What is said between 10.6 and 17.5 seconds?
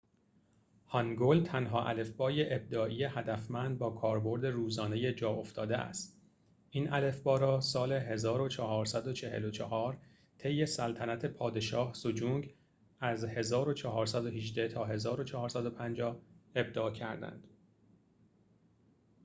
سلطنت پادشاه سجونگ 1418- 1450 ابداع کردند